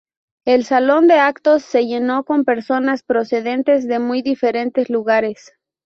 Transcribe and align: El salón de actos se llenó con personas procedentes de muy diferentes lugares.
El 0.45 0.65
salón 0.65 1.07
de 1.07 1.13
actos 1.19 1.61
se 1.61 1.85
llenó 1.85 2.23
con 2.23 2.43
personas 2.43 3.03
procedentes 3.03 3.87
de 3.87 3.99
muy 3.99 4.23
diferentes 4.23 4.89
lugares. 4.89 5.53